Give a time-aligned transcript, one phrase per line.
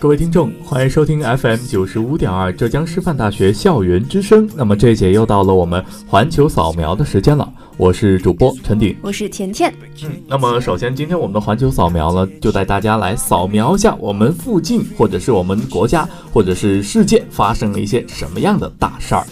[0.00, 4.48] 各位听众，欢迎收听 FM 九十五点二浙江师范大学校园之声。
[4.56, 9.70] 那么这节又到了我们环球扫描的时间了，我是主播陈鼎，我是甜甜。
[10.02, 19.26] 嗯，那么首先今天我们的环球扫描呢，就带大家来扫描一下我们附近或者是我们国家或者是世界发生了一些什么样的大事儿。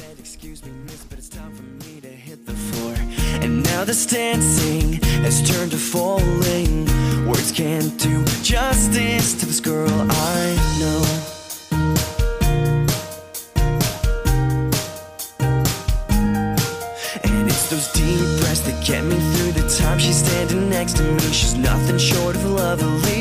[7.28, 11.02] Words can't do justice to this girl I know.
[17.24, 21.02] And it's those deep breaths that get me through the time she's standing next to
[21.02, 21.20] me.
[21.32, 23.17] She's nothing short of lovely.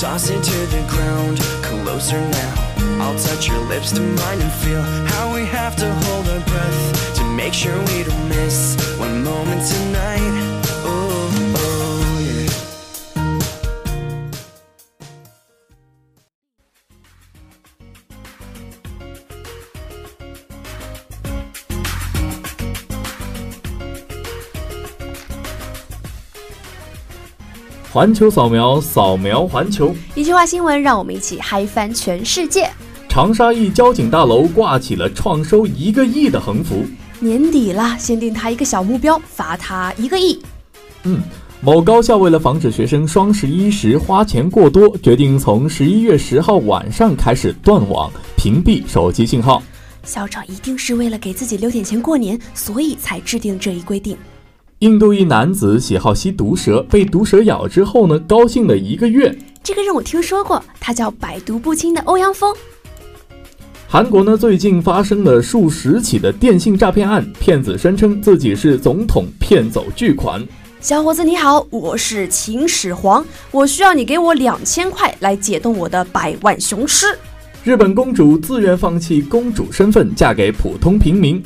[0.00, 2.54] Toss it to the ground closer now.
[3.02, 7.16] I'll touch your lips to mine and feel how we have to hold our breath
[7.16, 10.49] to make sure we don't miss one moment tonight.
[27.92, 29.92] 环球扫描，扫描环球。
[30.14, 32.70] 一句话新闻，让我们一起嗨翻全世界。
[33.08, 36.84] 长沙一交警大楼挂起了创收一个亿的横幅。
[37.18, 40.40] 年底了，先定他一个小目标，罚他一个亿。
[41.02, 41.20] 嗯，
[41.60, 49.60] 某高校为了防止学生双十一时花钱过多，决定从十一月十号晚上开始断网，屏蔽手机信号。
[50.04, 54.16] 校长一定是为了给自己留点钱过年，所以才制定这一规定。
[54.80, 59.36] 印度一男子喜好吸毒蛇，被毒蛇咬之后呢，高兴了一个月。
[59.62, 62.50] 这个人我听说过，他叫百毒不侵的欧阳锋。
[63.86, 70.42] 韩国呢，最近发生了数十起的电信诈骗案，骗子声称自己是总统，骗走巨款。
[70.80, 77.04] 小伙子你好，我是秦始皇，我需要你给我两千块来解冻我的百万雄狮。
[77.64, 81.42] 日本公主自愿放弃公主身份，嫁给普通平民。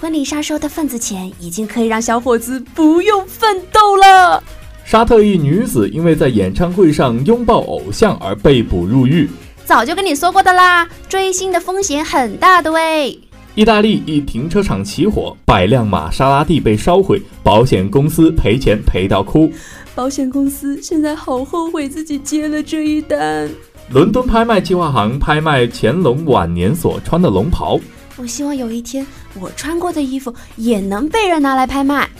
[0.00, 4.40] 婚礼上收的份子钱已经可以让小伙子不用奋斗了。
[4.84, 9.28] 沙特一女子因为在演唱会上拥抱偶像而被捕入狱。
[9.64, 13.18] 早就跟你说过的啦，追星的风险很大的喂。
[13.56, 19.50] 意大利一停车场起火，百辆玛莎拉蒂被烧毁，保险公司赔钱赔到哭。
[19.96, 23.50] 保险公司现在好后悔自己接了这一单。
[23.90, 27.80] 伦敦拍卖计划行拍卖乾隆晚年所穿的龙袍。
[28.18, 29.06] 我希望有一天，
[29.40, 32.10] 我穿过的衣服也能被人拿来拍卖。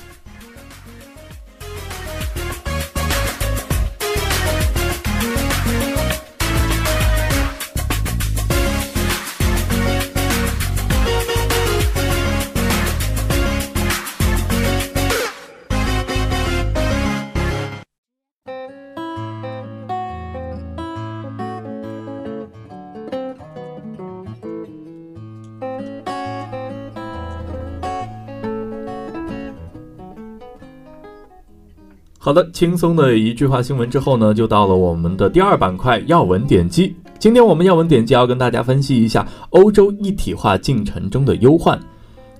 [32.20, 36.92] 好的，轻松的一句话新闻之后呢，就到了我们的第二板块要闻点击。
[37.16, 41.78] 今天我们要闻点击要跟大家分析一下欧洲一体化进程中的忧患。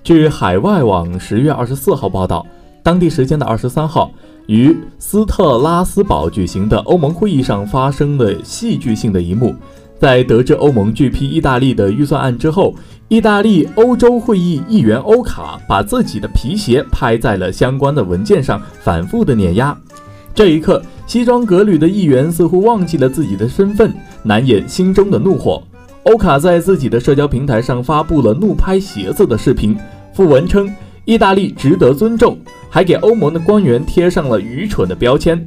[0.03, 2.45] 据海外网十月二十四号报道，
[2.83, 4.11] 当地时间的二十三号，
[4.47, 9.55] 于斯特拉斯堡举行的欧盟会议上发生了戏剧性的一幕。
[9.99, 12.73] 在得知欧盟拒批意大利的预算案之后，
[13.09, 19.77] 意大利欧洲会议议员欧卡把自己的皮鞋拍在了相关的文件上，反复的碾压。
[20.33, 23.93] 这一刻，西装革履的议员似乎忘记了自己的身份，
[24.23, 25.61] 难掩心中的怒火。
[26.03, 29.77] 欧卡在自己的社交平台上发布了怒拍鞋子的视频，
[30.13, 30.73] 附文称
[31.03, 32.37] “意大利值得尊重”，
[32.69, 35.45] 还给欧盟的官员贴上了愚蠢的标签。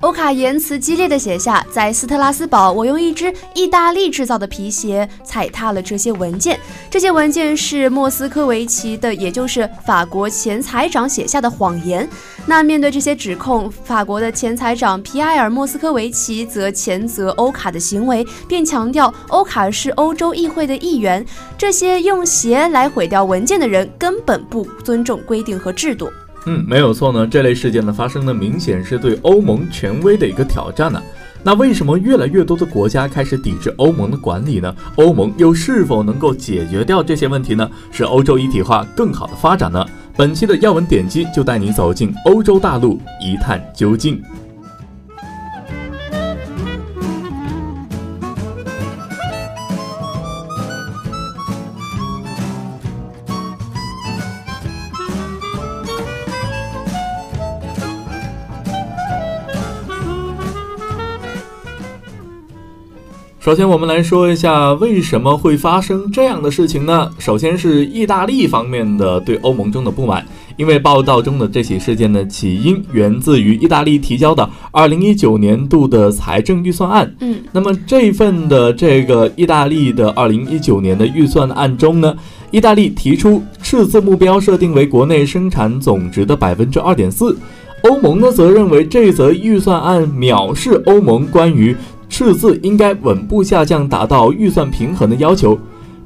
[0.00, 6.58] 欧卡言辞激烈的写下，在斯特拉斯堡，我用一只意大利制造的皮鞋踩踏了这些文件。
[6.88, 12.08] 这些文件是莫斯科维奇的，也就是法国前财长写下的谎言。
[12.46, 21.24] 那面对这些指控，法国的前财长皮埃尔·莫斯科维奇则谴责欧卡的行为，并强调欧卡是欧洲议会的议员。
[21.58, 26.10] 这些用鞋来毁掉文件的人根本不尊重规定和制度。
[26.46, 27.26] 嗯，没有错呢。
[27.26, 31.02] 这类事件的发生呢，明显是对欧盟权威的一个挑战呢。
[31.42, 34.74] 那为什么越来越多的国家开始抵制欧盟的管理呢？
[34.96, 37.70] 欧盟又是否能够解决掉这些问题呢？
[37.90, 39.84] 使欧洲一体化更好的发展呢？
[40.16, 44.20] 本期的要闻点击就带你走进欧洲大陆，一探究竟。
[63.40, 67.10] 首先，我们来说一下为什么会发生这样的事情呢？
[67.18, 70.22] 首先是意大利方面的对欧盟中的不满，
[70.58, 77.10] 因为报道中的这起事件的，起因源自于意大利提交的二零一九年度的财政预算案。
[77.20, 82.14] 嗯，那么这份的这个意大利的二零一九年的预算案中呢，
[82.50, 87.34] 意大利提出赤字目标设定为国内生产总值的百分之二点四，
[87.84, 91.74] 欧盟呢则认为这则预算案藐视欧盟关于。
[92.10, 95.58] 赤字应该稳步下降，达到预算平衡的要求，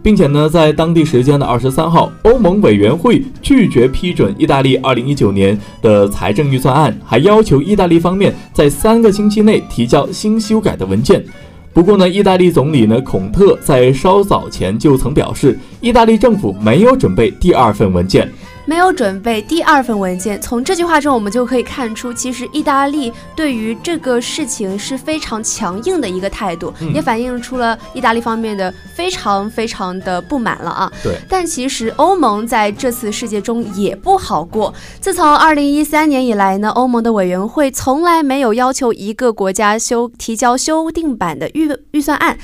[0.02, 11.24] 并且呢，在当地时间的二十三号，欧盟委员会拒绝批准意大利二零一九年的财政预算案，还要求意大利方面在三个星期内提交新修改的文件。
[11.72, 18.30] 不过呢，意大利总理呢孔特在稍早前就曾表示，意大利政府没有准备第二份文件。
[18.66, 20.40] 没有准备第二份文件。
[20.40, 30.92] 从这句话中，我们就可以看出，其实意大利对于这个事情是非常强硬的一个态度，嗯也反映出了意大利方面的非常非常的不满了啊。
[31.02, 34.72] 对，但其实欧盟在这次事件中也不好过。
[35.00, 42.38] 自从二零一三年以来呢，欧盟的委员会从来没有要求一个国家修提交修订版的预预算案。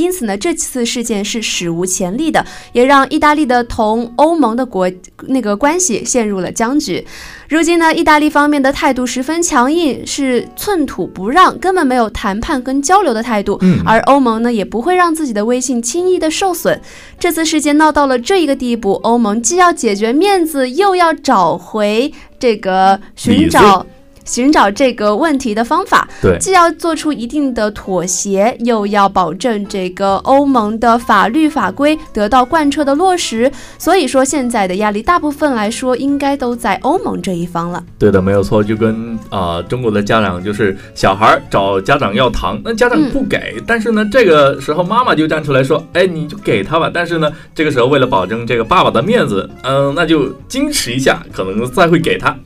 [0.00, 4.90] 此因此呢，这次事件是史无前例的，也让意大利的同欧盟的国
[5.28, 7.06] 那个关系陷入了僵局。
[7.48, 13.58] 如今呢，意大利方面的态度十分强硬，是寸土不让，根本没有谈判跟交流的态度。
[13.62, 16.80] 嗯而欧盟呢，也不会让自己的威信轻易的受损。
[17.18, 23.86] 这次事件闹到了这一个地步，欧盟既要解决面子，又要找回这个寻找
[24.30, 26.08] 寻找这个问题的方法。
[26.22, 33.50] 对，既要做出一定的妥协，又要保证这个欧盟的法律法规得到贯彻的落实。
[33.76, 37.82] 所以说，现在的压力大部分来说，应该都在欧盟这一方了。
[37.98, 46.90] 对的，没有错，就跟啊、呃中国的家长就是小孩儿找家长要糖，那家长不给，但是呢，这个时候妈妈就站出来说，哎，你就给他吧。
[46.92, 52.36] 但是呢，这个时候为了保证这个爸爸的面子，嗯、那就矜持一下，可能再会给他。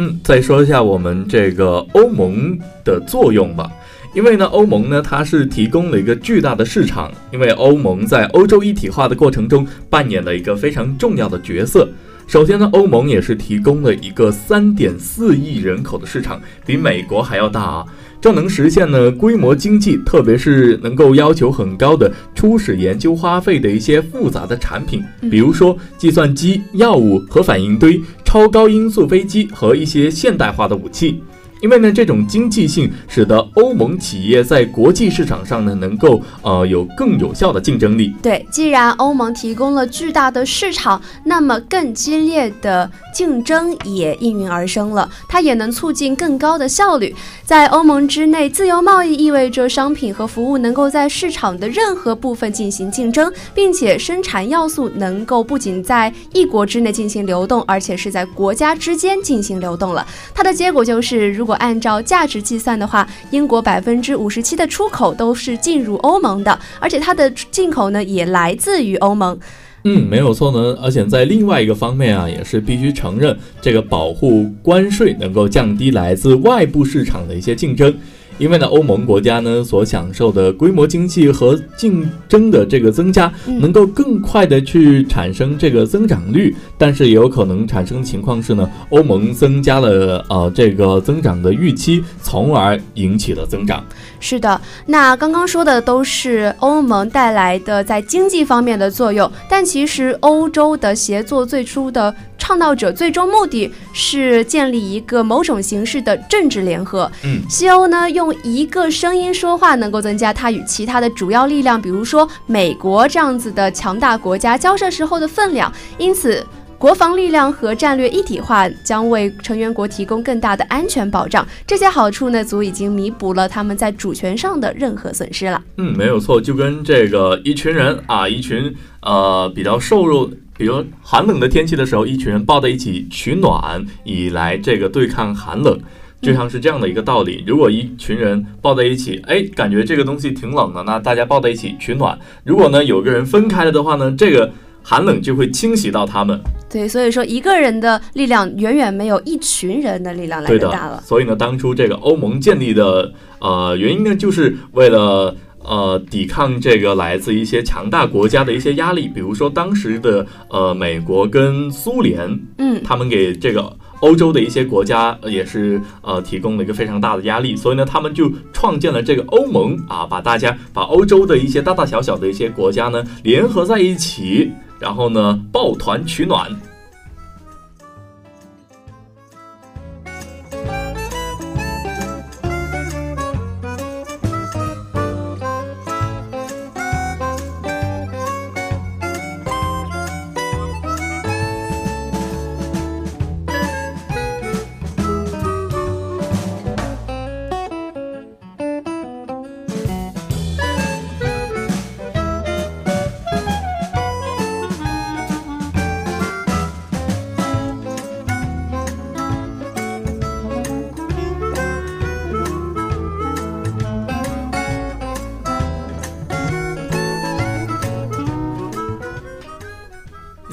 [0.00, 3.68] 嗯，再说一下我们这个欧盟的作用吧。
[4.14, 11.88] 因为呢，欧盟呢，它是提供了一个巨大的市场，因为欧盟在欧洲一体化的过程中扮演了一个非常重要的角色。
[12.28, 17.84] 首先呢，欧盟也是提供了一个三点四亿人口的市场，比美国还要大啊。
[18.20, 31.22] 这能实现呢规模经济，特别是能够要求很高的初始研究花费的一些复杂的产品，嗯比如说计算机、药物、核反应堆、超高音速飞机和一些现代化的武器。
[31.60, 38.14] 因为呢，这种经济性使得欧盟企业在国际市场上呢，能够呃有更有效的竞争力。
[38.22, 45.08] 对，既然欧盟提供了巨大的市场，那么更激烈的竞争也应运而生了。
[45.28, 47.14] 它也能促进更高的效率。
[47.44, 60.06] 在欧盟之内，自由贸易意味着商品和服务能够在市场的任何部分进行竞争，并且生产要素能够不仅在一国之内进行流动，而且是在国家之间进行流动了。
[60.34, 69.38] 它的结果就是，如如果按照价值计算的话，英国百分之五十七的出口都是进入欧盟的，而且它的进口呢也来自于欧盟。
[69.84, 70.76] 嗯，没有错呢。
[70.82, 77.96] 而且在另外一个方面啊，也是必须承认，这个保护关税能够降低来自外部市场的一些竞争。
[78.38, 93.84] 因为呢，欧盟国家呢所享受的规模经济和竞争的这个增加，嗯能够更快的去产生这个增长率，但是也有可能产生的情况是呢，欧盟增加了呃这个增长的预期，从而引起了增长。
[94.20, 107.10] 是的，那刚刚说的都是欧盟带来的在经济方面的作用，但其实欧洲的协作最初的倡导者，最终目的是建立一个某种形式的政治联合。
[107.24, 116.46] 嗯，西欧呢用一个声音说话，能够增加它与其他的主要力量，比如说美国这样子的强大国家交涉时候的分量，因此。
[116.78, 125.60] 国防力量和战略一体化将为成员国提供更大的安全保障，这些好处呢，足已经弥补了他们在主权上的任何损失了。
[125.76, 130.30] 嗯，没有错，就跟这个一群人啊，一群呃比较瘦弱。
[130.58, 135.78] 比如寒冷的天气的时候，一群人抱在一起取暖，以来这个对抗寒冷，
[136.20, 137.44] 就像是这样的一个道理。
[137.46, 142.18] 如果一群人抱在一起，哎，感觉这个东西挺冷的，那大家抱在一起取暖。
[142.44, 144.50] 如果呢有个人分开了的话呢，这个
[144.82, 146.40] 寒冷就会侵袭到他们。
[146.68, 151.00] 对，所以说一个人的力量远远没有一群人的力量来的大了。
[151.06, 155.34] 所以呢，当初这个欧盟建立的呃原因呢，就是为了
[155.68, 163.76] 呃抵抗这个来自一些强大国家的一些压力，比如说当时的呃美国跟苏联，嗯，他们给这个。
[164.00, 176.48] 欧洲的一些国家呃也是呃提供了一个非常大的压力，所以呢，他们就创建了这个欧盟啊，把大家把欧洲的一些大大小小的一些国家呢联合在一起，然后呢抱团取暖。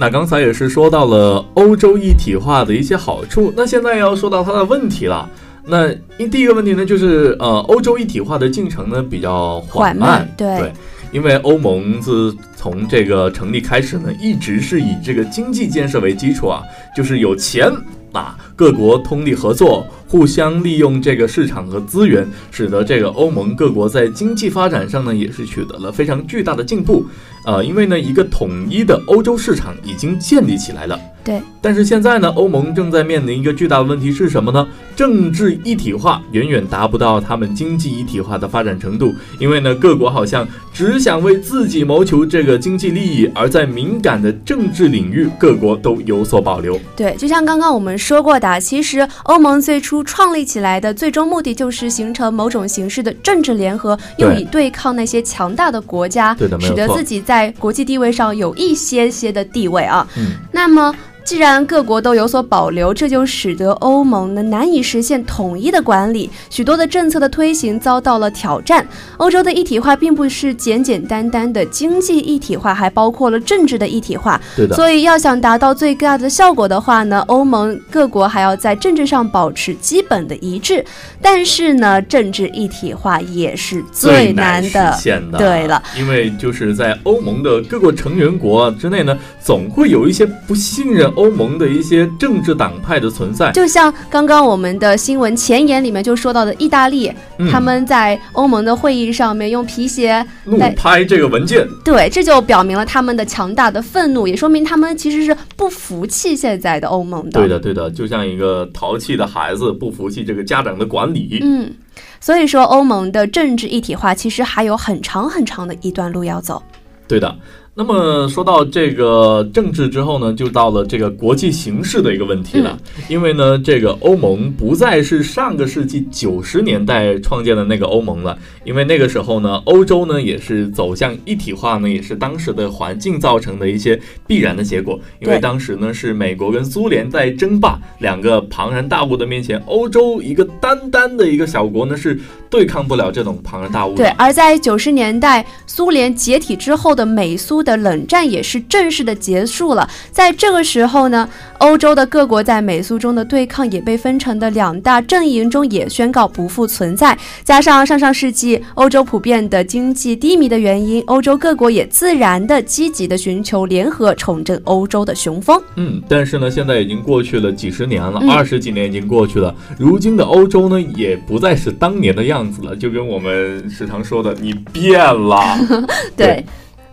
[0.05, 5.27] 那刚才也是说到了欧洲一体化的一些好处，那现在要说到它的问题了。
[5.65, 10.71] 那一第一个问题呢，就是呃，欧洲一体化的进程呢比较缓缓慢对
[11.11, 16.61] 因为欧盟自从这个成立开始呢，一直是以这个经济建设为基础啊，
[16.95, 17.67] 就是有钱
[18.11, 27.05] 啊，各国通力合作，互相利用这个市场和资源，使得这个欧盟各国在经济发展上呢，也是取得了非常巨大的进步。
[27.45, 30.99] 呃，因为呢，一个统一的欧洲市场已经建立起来了。
[31.23, 34.67] 对，但是现在呢，欧盟正在面临一个巨大的问题是什么呢？
[34.95, 46.79] 政治一体化远远达不到他们经济一体化的发展程度，因为呢，各国好像只想为自己谋求这个经济利益，而在敏感的政治领域，各国都有所保留。
[46.95, 60.07] 对，就像刚刚我们说过的，其实欧盟最初创立起来的最终目的就是形成某种形式的政治联合，用以对抗那些强大的国家，使得自己在国际地位上有一些些的地位啊。
[60.17, 60.93] 嗯，那么。
[61.25, 68.87] 既然各国都有所保留，这就使得欧盟呢难以实现统一的管理，许多的政策的推行遭到了挑战。
[69.17, 74.39] 欧洲的一体化并不是简简单单的经济一体化，还包括了政治的一体化。
[74.55, 74.75] 对的。
[74.75, 80.85] 所以要想达到最大的效果的话呢，欧盟各国还要在政治上保持基本的一致。
[81.19, 84.93] 但是呢，政治一体化也是最难的。
[84.93, 85.39] 实现的。
[85.39, 93.51] 对了，因为就是在欧盟的各个成员国之内呢，总会有一些不信任欧盟的一些政治党派的存在。
[93.51, 107.39] 就像刚刚我们的新闻前言里面就说到的，意大利、嗯他们在欧盟的会议上面用皮鞋，怒拍这个文件，对，这就表明了他们的强大的愤怒，也说明他们其实是不服气现在的欧盟的。
[107.39, 111.39] 对的，对的，就像一个淘气的孩子不服气这个家长的管理。
[111.41, 111.71] 嗯，
[112.19, 116.61] 所以说欧盟的政治一体化其实还有很长很长的一段路要走。
[117.07, 117.35] 对的。
[117.77, 122.77] 那么说到这个政治之后呢，就到了这个国际形势的一个问题了。
[123.09, 134.97] 因为呢，这个欧盟不再是上个世纪九十年代创建的那个欧盟了，因为那个时候呢，欧洲呢也是走向一体化呢，也是当时的环境造成的一些必然的结果。
[135.19, 142.17] 因为当时呢是美国跟苏联在争霸，两个庞然大物的面前，欧洲一个单单的一个小国呢是
[142.49, 143.97] 对抗不了这种庞然大物的。
[143.97, 149.89] 对，而在九十年代苏联解体之后的美苏的冷战也是正式的结束了。
[150.11, 157.17] 在这个时候呢，欧洲的各国在美苏中的对抗也被分成的两大阵营中也宣告不复存在。
[157.43, 165.61] 加上上上世纪欧洲普遍的经济低迷的原因，欧洲各国也自然的积极的寻求联合重振欧洲的雄风。
[165.75, 169.53] 嗯，但是呢，现在已经过去了几十年了，嗯二十几年已经过去了。
[169.79, 175.57] 如今的欧洲呢，也不再是当年的样子了，就跟我们时常说的，你变了。
[176.15, 176.45] 对，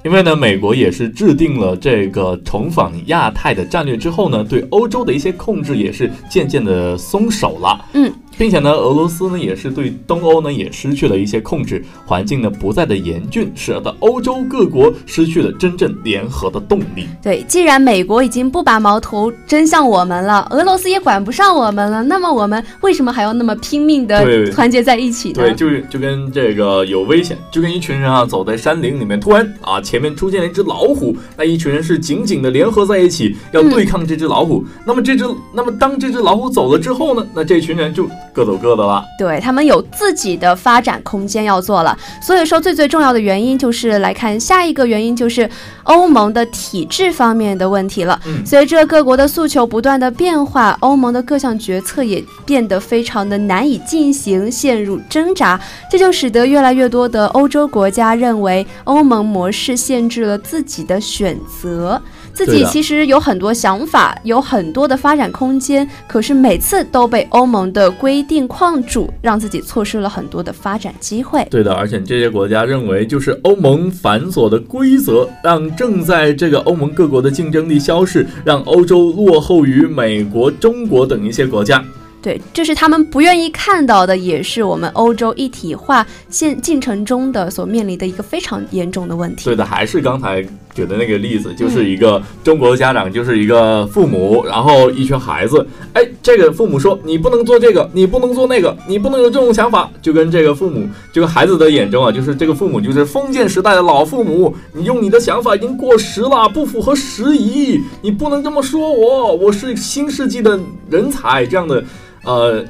[0.04, 7.84] 因为呢，美国也是制定了这个重返亚太的战略之后呢，对欧洲的一些控制也是渐渐的松手了。
[7.94, 8.12] 嗯。
[8.36, 17.06] 并且呢，俄罗斯呢也是对东欧呢也失去了一些控制，环境呢不再的严峻，使得欧洲各国失去了真正联合的动力。
[17.22, 25.34] 对，既然美国已经不把矛头针向我们了，俄罗斯也管不上我们了，那么我们为什么还要那么拼命的团结在一起呢？
[25.36, 34.64] 对，就是就跟这个有危险，就跟一群人啊走在山林里面，突然啊前面出现了一只老虎，那一群人是紧紧的联合在一起，要对抗这只老虎。
[34.84, 39.04] 那么这只，那么当这只老虎走了之后呢，那这群人就各走各的了。
[39.18, 45.48] 对他们有自己的发展空间要做了，所以说最最重要的原因就是来看下一个原因就是
[45.84, 48.20] 欧盟的体制方面的问题了。
[48.26, 55.60] 嗯随着各国的诉求不断的变化，欧盟的各项决策也变得非常的难以进行，陷入挣扎，
[55.90, 62.00] 这就使得越来越多的欧洲国家认为欧盟模式限制了自己的选择。
[62.32, 71.46] 自己其实有很多想法，有很多的发展空间，可是每次都被欧盟的规定框住，让自己错失了很多的发展机会。
[71.50, 81.84] 对的，而且这些国家认为，就是欧盟繁琐的规则，让正在这个欧盟各国的竞争力消逝，让欧洲落后于美国、中国等一些国家。
[82.22, 89.44] 对，这是他们不愿意看到的，也是我们欧洲一体化现进程中的所面临的一个非常严重的问题。
[89.44, 90.40] 对的，还是刚才
[90.74, 111.84] 举的那个例子，就是一个中国家长，就是一个父母，然后一群孩子，哎，这个父母说你不能做这个，你不能做那个，你不能有这种想法，就跟这个父母，这个孩子的眼中啊，就是这个父母就是封建时代的老父母，你用你的想法已经过时了，不符合时宜，你不能这么说我，我是新世纪的人才，这样的，
[112.24, 112.64] 呃。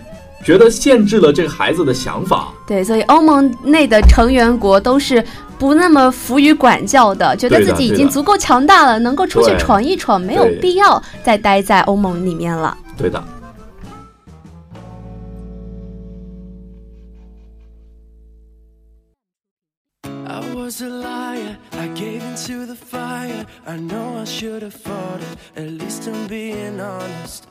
[0.44, 5.24] 觉得限制了这个孩子的想法，对，所以欧盟内的成员国都是
[5.62, 12.76] 不那么服于管教的，觉得自己已经足够强大了，能够出去闯一闯，没有必要再待在欧盟里面了。
[12.96, 13.22] 对的。
[20.26, 23.46] I was a liar, I gave into the fire.
[23.64, 27.42] I know I should have fought it, at least I'm being honest.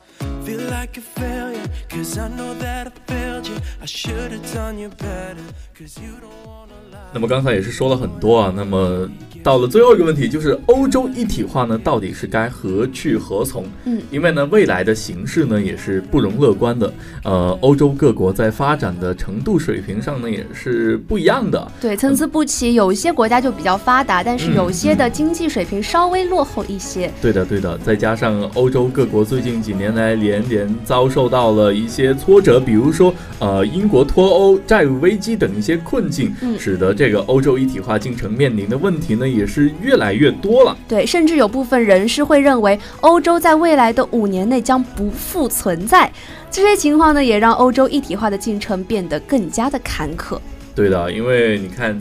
[0.44, 3.58] Feel like a failure, cause I know that I failed you.
[3.80, 5.38] I should have done you better,
[5.78, 6.98] cause you don't wanna lie.
[7.14, 9.08] 那么刚才也是说了很多啊，那么
[9.44, 13.66] 到了最后一个问题，就是欧洲一体化呢，到底是该何去何从？
[13.86, 16.94] 嗯，因为呢，未来的形势呢也是不容乐观的。
[17.24, 21.72] 呃，欧洲各国在发展的程度水平上呢也是不一样的。
[21.82, 27.12] 对，参差不齐，有一些国家就比较发达，但是嗯有些的经济水平稍微落后一些。
[27.22, 40.78] 对的，对的，再加上欧洲各国最近几年来连连连遭受到了一些挫折，比如说呃英国脱欧、债务危机等一些困境，嗯使得这个欧洲一体化进程面临的问题呢也是越来越多了。
[40.88, 46.10] 对，甚至有部分人士会认为，欧洲在未来的五年内将不复存在。
[46.50, 50.40] 这些情况呢，也让欧洲一体化的进程变得更加的坎坷。
[50.74, 52.00] 对的，因为你看，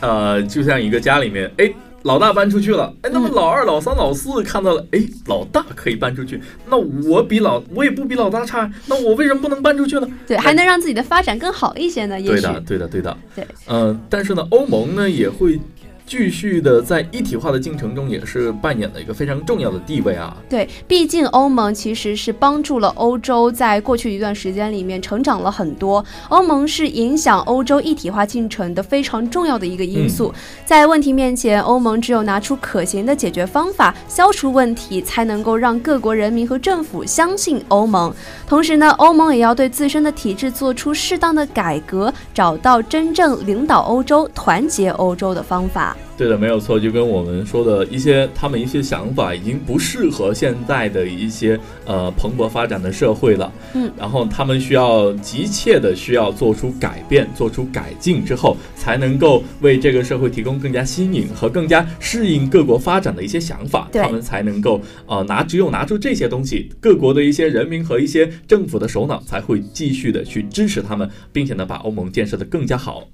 [0.00, 1.70] 呃，就像一个家里面，哎，
[2.06, 10.08] 老大搬出去了，哎，那么嗯老二、老三、老四看到了，哎，老大可以搬出去，那我比老我也不比老大差，那我为什么不能搬出去呢？
[10.24, 12.18] 对，还能让自己的发展更好一些呢？
[12.20, 13.18] 也许对的，对的，对的。
[13.34, 15.58] 对，嗯、但是呢，欧盟呢也会
[16.06, 20.36] 继续的在一体化的进程中，也是扮演了一个非常重要的地位啊。
[20.48, 26.04] 对，毕竟欧盟其实是帮助了欧洲在过去一段时间里面成长了很多。
[26.28, 30.32] 欧盟是影响欧洲一体化进程的非常重要的一个因素。
[30.64, 38.14] 在问题面前，欧盟只有拿出可行的解决方法，消除问题，才能够让各国人民和政府相信欧盟。
[38.46, 45.95] 同时呢，欧盟也要对自身的体制做出适当的改革，找到真正领导欧洲、团结欧洲的方法。
[46.16, 53.52] 对的，没有错，就跟我们说的一些，他们一些想法已经不适合现在的一些呃蓬勃发展的社会了。
[53.74, 63.88] 嗯，然后他们需要急切的需要做出改变、做出改进之后，才能够为这个社会提供更加新颖和更加适应各国发展的一些想法。
[63.92, 73.06] 他们才能够呃拿，只有拿出这些东西，各国的一些人民和一些政府的首脑才会继续的去支持他们，并且呢把欧盟建设的更加好。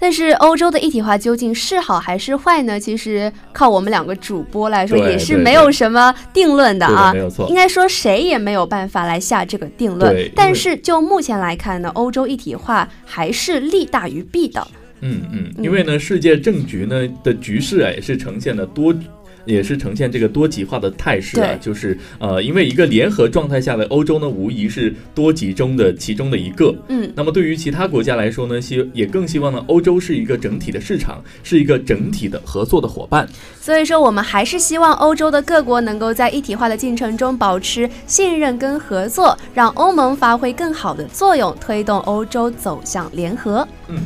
[0.00, 2.80] 但是欧洲的一体化究竟是好还是坏呢？
[2.80, 7.12] 其实靠我们两个主播来说也是没有什么定论的啊。
[7.12, 10.32] 没有错应该说谁也没有办法来下这个定论对。
[10.34, 14.66] 但是就目前来看呢，欧洲一体化还是利大于弊的。
[15.02, 18.94] 嗯嗯，因为呢，世界政局呢的局势啊，也是呈现了多。
[19.44, 26.74] 也是呈现这个多极化的态势啊，就是呃，因为一个联合状态下的欧洲呢，无疑是多极中的其中的一个。
[26.88, 33.28] 嗯，那么对于其他国家来说呢，希也更希望呢，欧洲是一个整体的市场，是一个整体的合作的伙伴。
[33.60, 43.66] 所以说我们还是希望欧洲的各国能够在一体化的进程中保持信任跟合作，让欧盟发挥更好的作用，推动欧洲走向联合。
[43.88, 43.98] 嗯。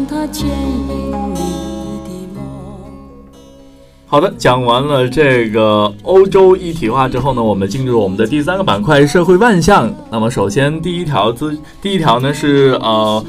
[0.00, 1.40] 让它牵引你
[2.04, 2.42] 的梦。
[4.06, 9.94] 好的，讲完了这个欧洲一体化之后呢，我们进入我们的第三个板块——社会万象。
[10.10, 13.22] 那么，首先第一条资，第一条呢是呃，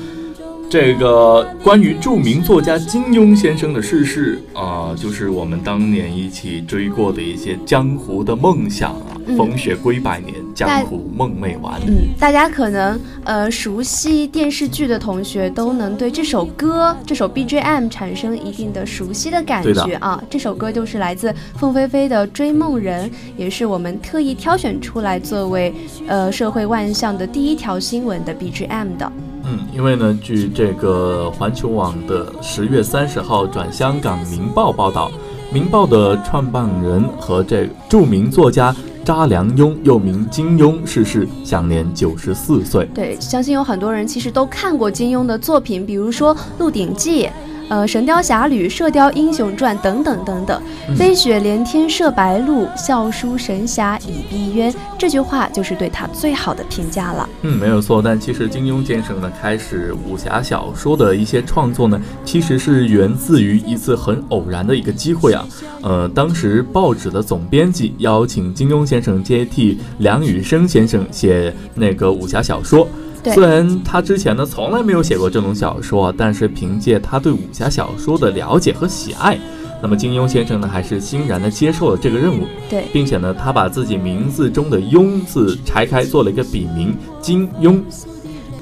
[0.70, 8.96] 这个关于著名作家金庸先生的逝世啊、就是我们当年一起追过的一些江湖的梦想，
[9.38, 11.80] 风雪归百年，江湖梦未完。
[11.88, 20.22] 嗯，大家可能呃熟悉电视剧的同学都能对这首歌、这首 BGM 产生一定的熟悉的感觉啊。
[20.30, 25.74] 这首歌就是来自凤飞飞的《追梦人》，也是我们特意挑选出来作为
[26.08, 29.12] 呃社会万象的第一条新闻的 BGM 的。
[29.44, 35.12] 嗯，因为呢，据这个环球网的十月三十号转香港《明报》报道，
[35.54, 42.88] 《明报》的创办人和这著名作家查良镛，又名金庸逝世，享年九十四岁。
[42.94, 47.26] 对，相信有很多人其实都看过金庸的作品，比如说《鹿鼎记》。
[47.72, 54.76] 呃，《神雕侠侣》《射雕英雄传》等等等等，嗯飞雪连天射白鹿，笑书神侠倚碧鸳。
[54.98, 57.30] 这句话就是对他最好的评价了。
[57.44, 58.02] 嗯，没有错。
[58.02, 65.48] 但其实金庸先生呢，开始武侠小说的一些创作呢，其实是源自于一次很偶然的一个机会啊。
[65.82, 72.86] 呃，当时报纸的总编辑邀请金庸先生接替梁羽生先生写那个武侠小说。
[73.24, 79.38] 对虽然他之前呢从来没有写过这种小说啊，但是凭借他对武侠小说的了解和喜爱，
[79.82, 82.44] 那么金庸先生呢还是欣然的接受了这个任务。
[82.70, 87.82] 对，并且呢，他把自己名字中的“庸”字拆开，做了一个笔名金庸。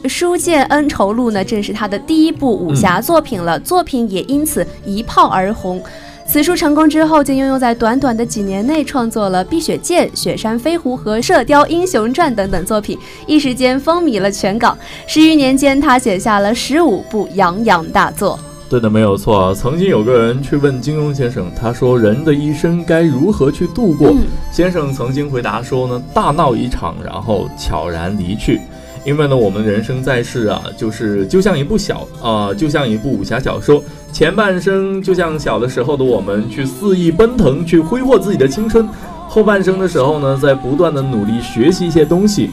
[0.08, 5.82] 《书剑恩仇录》呢，正是他的第一部武侠作品了，作品也因此一炮而红。
[6.32, 14.78] 此书成功之后，金庸又在短短的几年内创作了《碧血剑》《雪山飞狐》和《射雕英雄传》等等作品，一时间风靡了全港。
[15.08, 18.38] 十余年间，他写下了十五部洋洋大作。
[18.70, 19.56] 对的，没有错。
[19.56, 28.62] 曾经有个人去问金庸先生，他说：“人的一生该如何去度过？”嗯先生曾经回答说呢：“大闹一场，然后悄然离去。”
[29.10, 38.86] 因为呢，我们人生在世啊，就是就像一部小啊、就像一部武侠小说，前半生就像小的时候的我们去肆意奔腾，去挥霍自己的青春；
[39.28, 42.52] 后半生的时候呢，在不断的努力学习一些东西，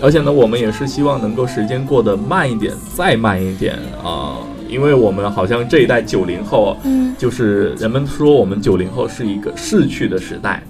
[0.00, 4.38] 而且呢，我们也是希望能够时间过得慢一点，再慢一点啊、
[4.68, 10.64] 因为我们好像这一代九零后，嗯，就是人们说我们九零后是一个逝去的时代，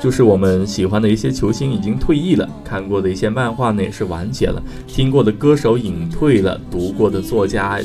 [0.00, 7.78] 就是我们喜欢的一些球星已经退役了，看过的一些漫画呢也是完结了，听过的歌手隐退了，读过的作家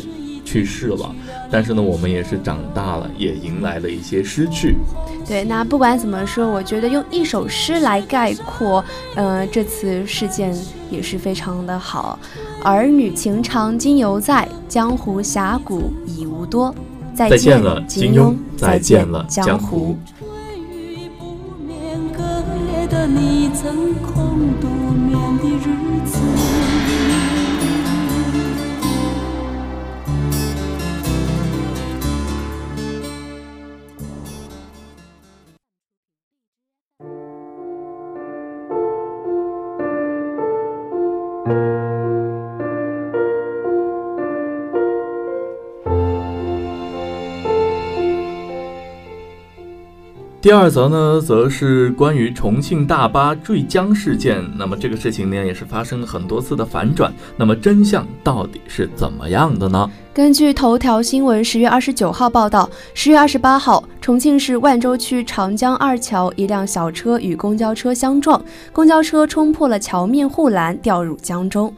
[0.45, 1.13] 去世了。
[1.51, 4.75] 但是呢，我们也是长大了，也迎来了一些失去。
[5.27, 8.83] 对，那不管怎么说，我觉得用一首诗来概括，
[9.15, 10.55] 呃，这次事件
[10.89, 12.17] 也是非常的好。
[12.63, 16.73] 儿女情长今犹在，江湖侠骨已无多。
[17.13, 19.97] 再再见了金金庸再再见了江江湖。
[23.07, 24.84] 你曾空独
[50.45, 54.47] 第二则呢，则是关于重庆大巴坠江事件。
[54.55, 57.11] 那么这个事情呢，也是发生了很多次的反转。
[57.35, 59.89] 那么真相到底是怎么样的呢？
[60.13, 68.39] 根据头条新闻十月二十九号报道，十月二十八号，重庆市万州区长江二桥，一辆小车与公交车相撞，
[68.71, 71.73] 公交车冲破了桥面护栏，掉入江中。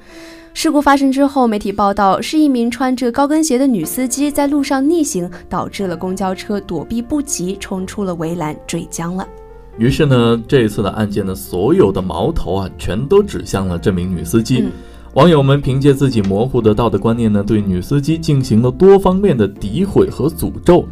[0.60, 9.28] 事故发生之后，媒体报道是一名穿着高跟鞋的女司机在路上逆行，导致了公交车躲避不及，冲出了围栏坠江了。
[9.78, 14.62] 于是呢，这一次的案件的，所有的矛头啊，全都指向了这名女司机。
[14.62, 14.72] 嗯
[15.14, 20.86] 网友们凭借自己模糊的道德观念呢，对女司机进行了多方面的诋毁和诅咒。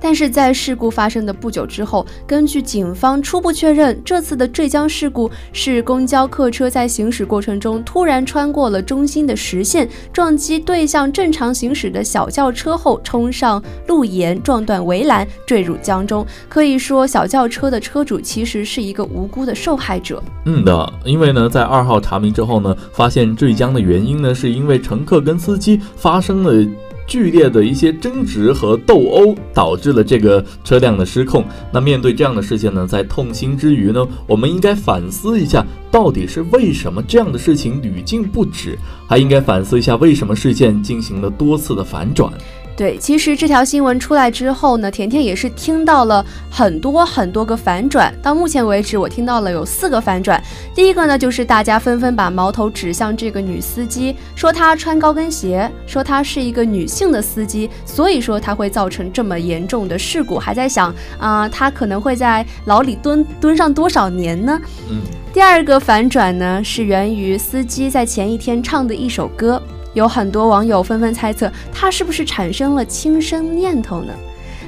[0.00, 16.26] 但是在事故发生的不久之后，根据警方初步确认，这次的坠江事故是公交客车在行驶过程中突然穿过了中心的实线，撞击对向正常行驶的小轿车后冲上路沿，撞断围栏，坠入江中。
[16.48, 20.22] 可以说，小轿车的车主其实是一个无辜的受害者。
[20.44, 26.66] 嗯的，因为呢，在二号查明之后呢，发现坠江的原因呢，是因为乘客跟司机发生了。
[27.10, 31.44] 剧烈的一些争执和斗殴，导致了这个车辆的失控。
[31.72, 42.32] 那面对这样的事件呢，在痛心之余呢，我们应该反思一下，到底是为什么这样的事情屡禁不止，还应该反思一下为什么事件进行了多次的反转。
[42.80, 48.10] 对，其实这条新闻出来之后呢，甜甜也是听到了很多很多个反转。
[48.22, 50.42] 到目前为止，我听到了有四个反转。
[50.74, 60.38] 第一个呢，就是大家纷纷把矛头指向这个女司机，说她穿高跟鞋，说她是一个女性的司机，所以说她会造成这么严重的事故。
[60.38, 64.58] 还在想啊、她可能会在牢里蹲蹲上多少年呢？
[64.88, 65.02] 嗯，
[65.34, 69.62] 第二个反转呢，是源于司机在前一天唱的一首歌。
[69.94, 74.12] 有很多网友纷纷猜测，他是不是产生了轻生念头呢？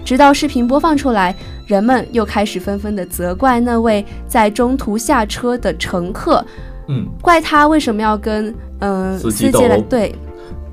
[0.04, 1.34] 直到视频播放出来，
[1.66, 6.44] 人们又开始纷纷的责怪那位在中途下车的乘客，
[6.88, 8.48] 嗯，怪他为什么要跟
[8.80, 10.12] 嗯、呃、司机来对。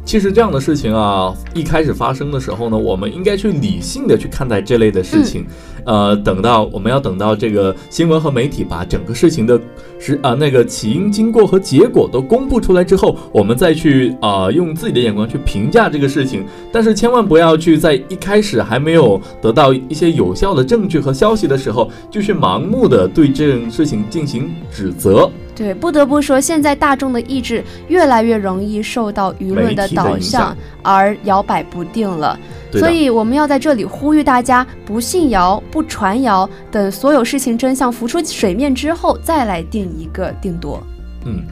[0.03, 5.45] 其实这样的事情啊，一开始发生的时候呢，我们应该去理性的去看待这类的事情。
[5.85, 9.59] 呃，等到我们要等到这个新闻和媒体把整个事情的
[9.99, 16.45] 是啊、那个起因、经过和结果都公布出来之后，我们再去啊、用自己的眼光去评价这个事情。
[16.71, 25.29] 但是千万不要去在一开始还没有得到一些有效的证据和消息的时候，就去盲目的对这种事情进行指责。
[25.55, 32.39] 对，不得不说，现在大众的意志越来越容易受到舆论的导向而摇摆不定了。
[32.71, 40.81] 所以我们要在这里呼吁大家，不信谣、不传谣，等所有事情真相浮出水面之后，再来定一个定夺。
[41.25, 41.43] 嗯。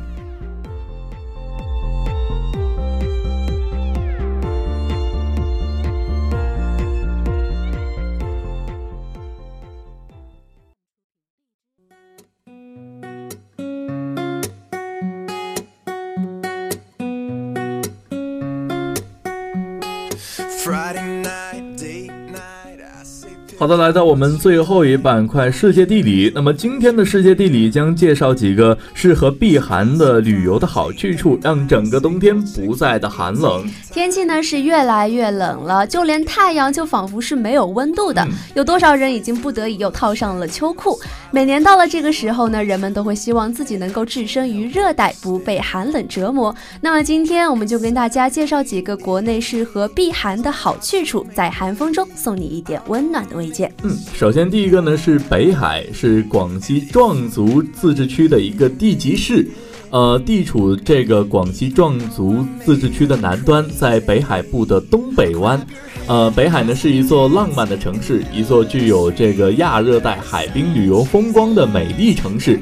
[23.59, 26.31] 好的，来到我们最后一板块世界地理。
[26.35, 33.67] 那么今天的世界地理将介绍几个适合避寒的旅游的好去处，让整个冬天不再的寒冷。
[33.91, 38.21] 天气呢是越来越冷了，就连太阳就仿佛是没有温度的。
[38.25, 40.99] 嗯有多少人已经不得已又套上了秋裤？
[41.31, 46.55] 每年到了这个时候呢，人们都会希望自己能够置身于热带，不被寒冷折磨。
[46.79, 53.35] 那么今天我们就跟大家介绍几个国内适合避寒的好去处，在寒风中送你一点温暖的
[53.83, 59.47] 嗯，首先第一个呢是北海，是广西壮族自治区的一个地级市。
[59.89, 65.65] 呃，地处这个广西壮族自治区的南端，在北海部的东北湾。
[66.07, 72.59] 呃，北海呢是一座浪漫的城市，一座具有这个亚热带海滨旅游风光的美丽城市。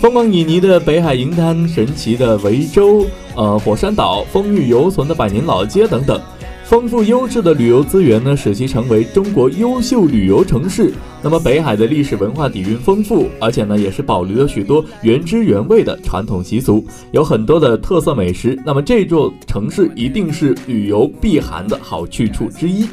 [0.00, 6.20] 风光旖旎的北海银滩、神奇的涠洲、呃火山岛、风韵犹存的百年老街等等。
[6.64, 10.92] 丰富优质的旅游资源呢，使其成为中国优秀旅游城市。
[11.22, 18.58] 那么北海的历史文化底蕴丰富，而且呢也是保留了许多原汁原味的传统习俗，有很多的特色美食。
[18.64, 22.88] 那么这座城市一定是旅游避寒的好去处之一。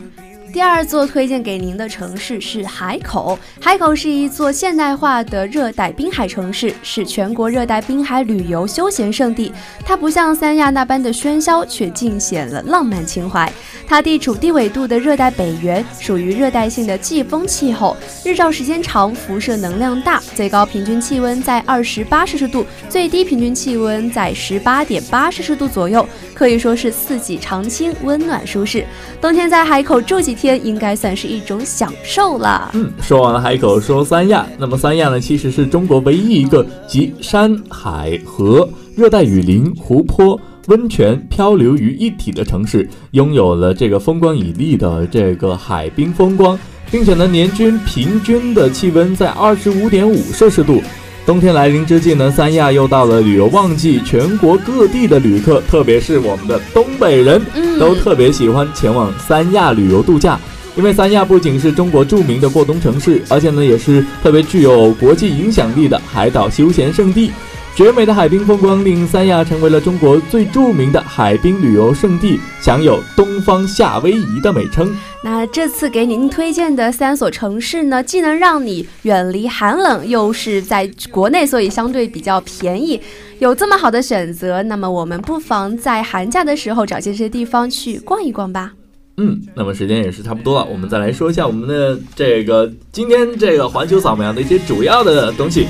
[0.53, 3.39] 第二座推荐给您的城市是海口。
[3.61, 9.53] 海口是一座现代化的热带滨海城市，是全国热带滨海旅游休闲胜地。
[9.85, 13.51] 它不像三亚那般的喧嚣，却尽显了浪漫情怀。
[13.87, 28.85] 它地处低纬度的热带北缘，属于热带性的季风气候，日照时间长，辐射能量大，最高平均气温在二十八摄氏度，最低平均气温在十八点八摄氏度左右，可以说是四季常青，温暖舒适。
[29.21, 30.40] 冬天在海口住几天。
[30.41, 32.71] 天，应该算是一种享受了。
[32.73, 34.43] 嗯，说完了海口，说三亚。
[34.57, 46.57] 那么三亚呢，其实是中国唯一一个集山海河、热带雨林、湖泊、温泉、漂流于一体的城市，拥有了这个风光旖旎的这个海滨风光，
[46.89, 50.81] 并且呢，年均平均的气温在二十五点五摄氏度。
[51.23, 60.39] 冬天来临之际呢，三亚又到了旅游旺季，全国各地的旅客，特别是我们的东北人，嗯都特别喜欢前往三亚旅游度假。
[60.75, 67.31] 因为三亚不仅是中国著名的过冬城市，而且呢也是特别具有国际影响力的海岛休闲胜地。
[67.73, 74.93] 绝美的海滨风光令三亚成为了中国最著名的海滨旅游胜地，享有“东方夏威夷”的美称。
[75.23, 82.99] 那这次给您推荐的三所城市呢，既能让你远离寒冷，又是在国内，所以相对比较便宜。
[83.39, 88.73] 有这么好的选择，那么我们不妨在寒假的时候找这些地方去逛一逛吧。
[89.17, 95.67] 嗯，那么时间也是差不多了，我们再来说一下我们的这个今天这个环球扫描的一些主要的东西。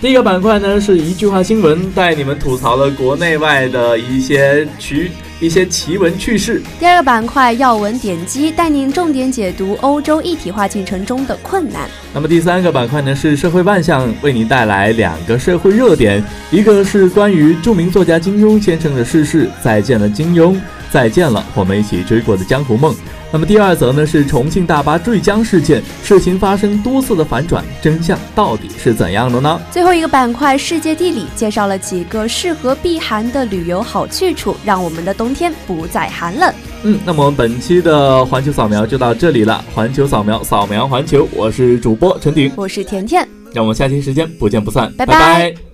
[0.00, 6.60] 第一个板块呢是一句话新闻，带你们吐槽了国内外的一些奇一些奇闻趣事。
[6.78, 11.88] 第二个板块要闻点击，带您重点解读欧洲一体化进程中的困难。
[12.12, 20.54] 那么第三个板块呢是社会万象，为您带来两个社会热点，一个是关于著名作家金庸先生的逝世，再见了金庸，
[20.90, 22.94] 再见了我们一起追过的江湖梦。
[23.34, 29.60] 那么第二则呢是重庆大巴坠江事件，事情发生多次的反转，真相到底是怎样的呢？
[29.72, 36.54] 最后一个板块世界地理介绍了几个适合避寒的旅游好去处，让我们的冬天不再寒冷。
[36.84, 39.64] 嗯，那么本期的环球扫描就到这里了。
[39.74, 43.28] 环球扫描，扫描环球，我是主播陈鼎，我是甜甜。
[43.52, 45.73] 让我们下期时间不见不散，拜拜拜